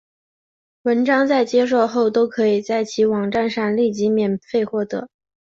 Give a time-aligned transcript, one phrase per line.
[0.81, 5.07] 文章在接受后都可以在其网站上立即免费获得。